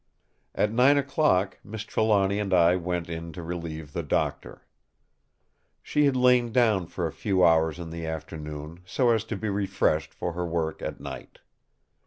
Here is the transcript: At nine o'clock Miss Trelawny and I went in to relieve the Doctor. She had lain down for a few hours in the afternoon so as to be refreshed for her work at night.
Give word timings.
At 0.55 0.71
nine 0.71 0.97
o'clock 0.97 1.59
Miss 1.63 1.83
Trelawny 1.83 2.39
and 2.39 2.55
I 2.55 2.75
went 2.75 3.07
in 3.07 3.31
to 3.33 3.43
relieve 3.43 3.93
the 3.93 4.01
Doctor. 4.01 4.65
She 5.83 6.05
had 6.05 6.15
lain 6.15 6.51
down 6.51 6.87
for 6.87 7.05
a 7.05 7.11
few 7.13 7.45
hours 7.45 7.77
in 7.77 7.91
the 7.91 8.07
afternoon 8.07 8.79
so 8.83 9.11
as 9.11 9.23
to 9.25 9.37
be 9.37 9.47
refreshed 9.47 10.11
for 10.11 10.33
her 10.33 10.43
work 10.47 10.81
at 10.81 10.99
night. 10.99 11.37